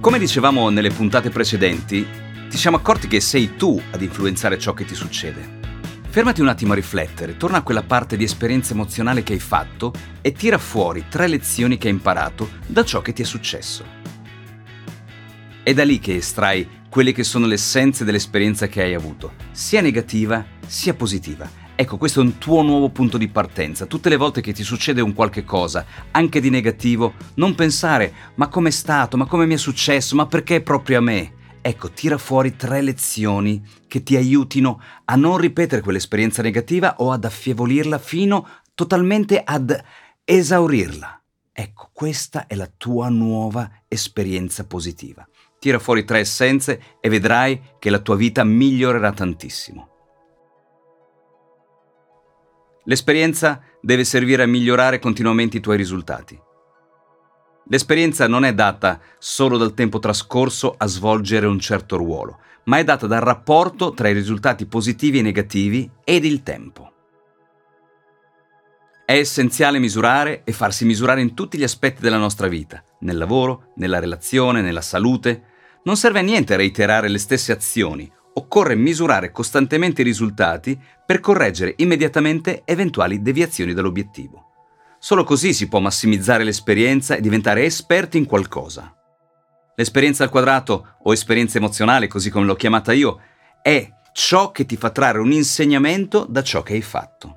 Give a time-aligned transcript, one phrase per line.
[0.00, 2.06] Come dicevamo nelle puntate precedenti,
[2.48, 5.56] ti siamo accorti che sei tu ad influenzare ciò che ti succede.
[6.08, 9.92] Fermati un attimo a riflettere, torna a quella parte di esperienza emozionale che hai fatto
[10.20, 13.84] e tira fuori tre lezioni che hai imparato da ciò che ti è successo.
[15.64, 19.80] È da lì che estrai quelle che sono le essenze dell'esperienza che hai avuto, sia
[19.80, 21.50] negativa sia positiva,
[21.80, 23.86] Ecco, questo è un tuo nuovo punto di partenza.
[23.86, 28.48] Tutte le volte che ti succede un qualche cosa, anche di negativo, non pensare ma
[28.48, 31.34] com'è stato, ma come mi è successo, ma perché proprio a me?
[31.60, 37.24] Ecco, tira fuori tre lezioni che ti aiutino a non ripetere quell'esperienza negativa o ad
[37.24, 39.80] affievolirla fino totalmente ad
[40.24, 41.22] esaurirla.
[41.52, 45.24] Ecco, questa è la tua nuova esperienza positiva.
[45.60, 49.97] Tira fuori tre essenze e vedrai che la tua vita migliorerà tantissimo.
[52.88, 56.40] L'esperienza deve servire a migliorare continuamente i tuoi risultati.
[57.66, 62.84] L'esperienza non è data solo dal tempo trascorso a svolgere un certo ruolo, ma è
[62.84, 66.92] data dal rapporto tra i risultati positivi e negativi ed il tempo.
[69.04, 73.72] È essenziale misurare e farsi misurare in tutti gli aspetti della nostra vita, nel lavoro,
[73.76, 75.42] nella relazione, nella salute.
[75.82, 81.74] Non serve a niente reiterare le stesse azioni occorre misurare costantemente i risultati per correggere
[81.78, 84.46] immediatamente eventuali deviazioni dall'obiettivo.
[85.00, 88.94] Solo così si può massimizzare l'esperienza e diventare esperti in qualcosa.
[89.74, 93.20] L'esperienza al quadrato o esperienza emozionale, così come l'ho chiamata io,
[93.62, 97.36] è ciò che ti fa trarre un insegnamento da ciò che hai fatto.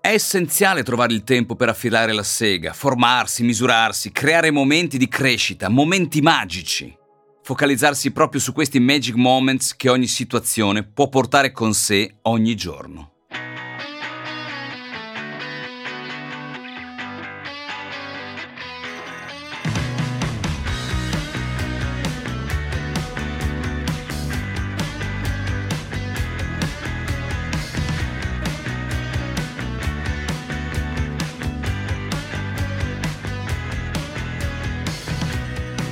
[0.00, 5.68] È essenziale trovare il tempo per affilare la sega, formarsi, misurarsi, creare momenti di crescita,
[5.68, 7.00] momenti magici
[7.42, 13.11] focalizzarsi proprio su questi magic moments che ogni situazione può portare con sé ogni giorno.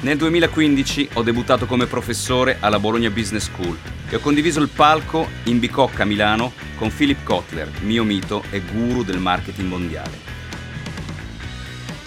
[0.00, 3.76] nel 2015 ho debuttato come professore alla Bologna Business School
[4.08, 9.02] e ho condiviso il palco in Bicocca, Milano, con Philip Kotler, mio mito e guru
[9.02, 10.36] del marketing mondiale.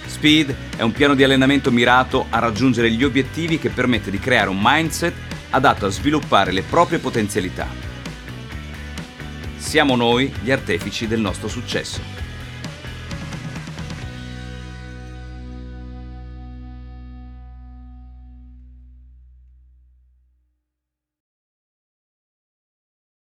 [0.06, 4.50] Speed è un piano di allenamento mirato a raggiungere gli obiettivi che permette di creare
[4.50, 5.14] un mindset
[5.50, 7.68] adatto a sviluppare le proprie potenzialità.
[9.58, 12.31] Siamo noi gli artefici del nostro successo.